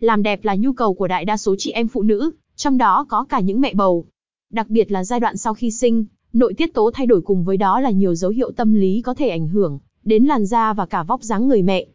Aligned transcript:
Làm 0.00 0.22
đẹp 0.22 0.44
là 0.44 0.54
nhu 0.54 0.72
cầu 0.72 0.94
của 0.94 1.08
đại 1.08 1.24
đa 1.24 1.36
số 1.36 1.54
chị 1.58 1.70
em 1.70 1.88
phụ 1.88 2.02
nữ, 2.02 2.30
trong 2.56 2.78
đó 2.78 3.06
có 3.08 3.24
cả 3.24 3.40
những 3.40 3.60
mẹ 3.60 3.74
bầu. 3.74 4.04
Đặc 4.50 4.70
biệt 4.70 4.92
là 4.92 5.04
giai 5.04 5.20
đoạn 5.20 5.36
sau 5.36 5.54
khi 5.54 5.70
sinh, 5.70 6.04
nội 6.32 6.54
tiết 6.54 6.74
tố 6.74 6.90
thay 6.94 7.06
đổi 7.06 7.20
cùng 7.20 7.44
với 7.44 7.56
đó 7.56 7.80
là 7.80 7.90
nhiều 7.90 8.14
dấu 8.14 8.30
hiệu 8.30 8.50
tâm 8.50 8.74
lý 8.74 9.02
có 9.02 9.14
thể 9.14 9.28
ảnh 9.28 9.48
hưởng 9.48 9.78
đến 10.04 10.24
làn 10.24 10.46
da 10.46 10.72
và 10.72 10.86
cả 10.86 11.02
vóc 11.02 11.22
dáng 11.22 11.48
người 11.48 11.62
mẹ. 11.62 11.86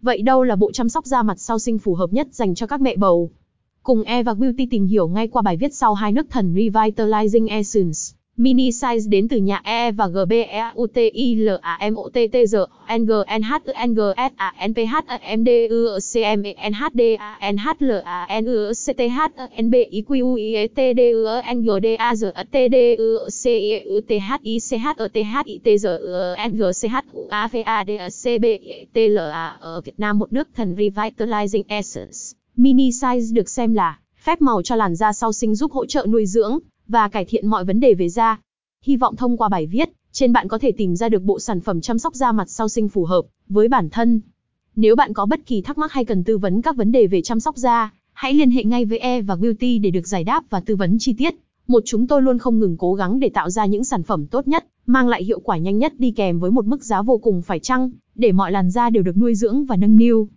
Vậy 0.00 0.22
đâu 0.22 0.42
là 0.42 0.56
bộ 0.56 0.72
chăm 0.72 0.88
sóc 0.88 1.06
da 1.06 1.22
mặt 1.22 1.40
sau 1.40 1.58
sinh 1.58 1.78
phù 1.78 1.94
hợp 1.94 2.12
nhất 2.12 2.28
dành 2.30 2.54
cho 2.54 2.66
các 2.66 2.80
mẹ 2.80 2.96
bầu? 2.96 3.30
Cùng 3.82 4.02
Eva 4.02 4.34
Beauty 4.34 4.66
tìm 4.66 4.86
hiểu 4.86 5.08
ngay 5.08 5.28
qua 5.28 5.42
bài 5.42 5.56
viết 5.56 5.74
sau 5.74 5.94
hai 5.94 6.12
nước 6.12 6.26
thần 6.30 6.54
Revitalizing 6.54 7.48
Essence. 7.48 7.98
Mini 8.36 8.70
size 8.70 9.08
đến 9.08 9.28
từ 9.28 9.36
nhà 9.36 9.60
E 9.64 9.92
và 9.92 10.08
G 10.08 10.16
B 10.28 10.32
E 10.32 10.72
U 10.74 10.86
T 10.86 10.96
I 11.12 11.34
L 11.34 11.48
A 11.60 11.78
M 11.80 11.94
O 11.94 12.08
T 12.12 12.18
T 12.32 12.38
G 12.52 12.56
N 12.98 13.06
G 13.06 13.12
N 13.38 13.42
H 13.42 13.52
N 13.86 13.94
G 13.94 14.00
S 14.16 14.32
A 14.36 14.54
N 14.66 14.74
P 14.74 14.78
H 14.78 15.20
M 15.36 15.44
D 15.44 15.48
U 15.70 15.98
C 16.12 16.22
M 16.22 16.42
E 16.42 16.52
N 16.70 16.72
H 16.72 16.88
D 16.94 17.00
A 17.18 17.38
N 17.40 17.56
H 17.56 17.68
L 17.80 17.90
A 18.04 18.26
N 18.28 18.44
U 18.46 18.72
C 18.74 18.92
T 18.92 19.08
H 19.08 19.18
N 19.56 19.70
B 19.70 19.74
I 19.90 20.02
Q 20.02 20.14
U 20.24 20.36
I 20.36 20.54
E 20.56 20.68
T 20.68 20.94
D 20.94 21.00
U 21.12 21.26
N 21.44 21.62
G 21.62 21.68
D 21.82 21.96
A 21.96 22.14
G 22.14 22.24
T 22.52 22.68
D 22.68 22.76
U 22.98 23.28
C 23.30 23.44
I 23.50 23.80
U 23.84 24.00
T 24.08 24.18
H 24.18 24.40
I 24.42 24.60
C 24.60 24.78
H 24.78 24.86
E 24.98 25.08
T 25.08 25.22
H 25.22 25.42
I 25.46 25.58
T 25.64 25.78
G 25.78 25.86
N 26.48 26.56
G 26.56 26.62
C 26.72 26.88
H 26.88 27.04
U 27.12 27.26
A 27.30 27.48
V 27.48 27.62
A 27.64 27.84
D 27.84 27.90
C 28.10 28.38
B 28.38 28.44
T 28.92 29.08
L 29.08 29.18
A 29.18 29.56
ở 29.60 29.80
Việt 29.80 30.00
Nam 30.00 30.18
một 30.18 30.32
nước 30.32 30.48
thần 30.54 30.74
Revitalizing 30.74 31.62
Essence. 31.68 32.18
Mini 32.56 32.90
size 32.90 33.34
được 33.34 33.48
xem 33.48 33.74
là 33.74 33.98
phép 34.24 34.40
màu 34.40 34.62
cho 34.62 34.76
làn 34.76 34.96
da 34.96 35.12
sau 35.12 35.32
sinh 35.32 35.54
giúp 35.54 35.72
hỗ 35.72 35.86
trợ 35.86 36.06
nuôi 36.08 36.26
dưỡng 36.26 36.58
và 36.88 37.08
cải 37.08 37.24
thiện 37.24 37.46
mọi 37.46 37.64
vấn 37.64 37.80
đề 37.80 37.94
về 37.94 38.08
da. 38.08 38.40
Hy 38.84 38.96
vọng 38.96 39.16
thông 39.16 39.36
qua 39.36 39.48
bài 39.48 39.66
viết, 39.66 39.92
trên 40.12 40.32
bạn 40.32 40.48
có 40.48 40.58
thể 40.58 40.72
tìm 40.72 40.96
ra 40.96 41.08
được 41.08 41.22
bộ 41.22 41.38
sản 41.38 41.60
phẩm 41.60 41.80
chăm 41.80 41.98
sóc 41.98 42.14
da 42.14 42.32
mặt 42.32 42.50
sau 42.50 42.68
sinh 42.68 42.88
phù 42.88 43.04
hợp 43.04 43.22
với 43.48 43.68
bản 43.68 43.90
thân. 43.90 44.20
Nếu 44.76 44.96
bạn 44.96 45.12
có 45.12 45.26
bất 45.26 45.46
kỳ 45.46 45.62
thắc 45.62 45.78
mắc 45.78 45.92
hay 45.92 46.04
cần 46.04 46.24
tư 46.24 46.38
vấn 46.38 46.62
các 46.62 46.76
vấn 46.76 46.92
đề 46.92 47.06
về 47.06 47.22
chăm 47.22 47.40
sóc 47.40 47.56
da, 47.56 47.92
hãy 48.12 48.34
liên 48.34 48.50
hệ 48.50 48.64
ngay 48.64 48.84
với 48.84 48.98
E 48.98 49.22
và 49.22 49.36
Beauty 49.36 49.78
để 49.78 49.90
được 49.90 50.06
giải 50.06 50.24
đáp 50.24 50.44
và 50.50 50.60
tư 50.60 50.76
vấn 50.76 50.96
chi 50.98 51.14
tiết. 51.18 51.34
Một 51.66 51.82
chúng 51.86 52.06
tôi 52.06 52.22
luôn 52.22 52.38
không 52.38 52.58
ngừng 52.58 52.76
cố 52.76 52.94
gắng 52.94 53.20
để 53.20 53.28
tạo 53.28 53.50
ra 53.50 53.66
những 53.66 53.84
sản 53.84 54.02
phẩm 54.02 54.26
tốt 54.26 54.48
nhất, 54.48 54.66
mang 54.86 55.08
lại 55.08 55.24
hiệu 55.24 55.40
quả 55.40 55.56
nhanh 55.56 55.78
nhất 55.78 55.92
đi 55.98 56.10
kèm 56.10 56.40
với 56.40 56.50
một 56.50 56.66
mức 56.66 56.84
giá 56.84 57.02
vô 57.02 57.18
cùng 57.18 57.42
phải 57.42 57.58
chăng, 57.58 57.90
để 58.14 58.32
mọi 58.32 58.52
làn 58.52 58.70
da 58.70 58.90
đều 58.90 59.02
được 59.02 59.16
nuôi 59.16 59.34
dưỡng 59.34 59.64
và 59.64 59.76
nâng 59.76 59.96
niu. 59.96 60.28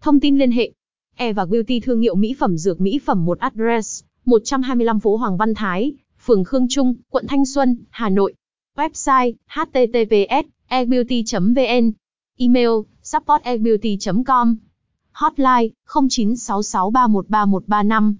Thông 0.00 0.20
tin 0.20 0.38
liên 0.38 0.50
hệ 0.50 0.72
E 1.16 1.32
và 1.32 1.44
Beauty 1.44 1.80
thương 1.80 2.00
hiệu 2.00 2.14
mỹ 2.14 2.34
phẩm 2.38 2.56
dược 2.56 2.80
mỹ 2.80 3.00
phẩm 3.04 3.24
một 3.24 3.38
address 3.38 4.04
125 4.24 5.00
phố 5.00 5.16
Hoàng 5.16 5.36
Văn 5.36 5.54
Thái, 5.54 5.92
phường 6.24 6.44
Khương 6.44 6.68
Trung, 6.68 6.94
quận 7.10 7.26
Thanh 7.28 7.46
Xuân, 7.46 7.84
Hà 7.90 8.08
Nội. 8.08 8.34
Website 8.76 9.32
https 9.48 10.44
ebeauty.vn 10.68 11.92
Email 12.36 12.70
support 13.02 13.42
com 14.26 14.56
Hotline 15.12 15.68
0966313135 15.86 18.14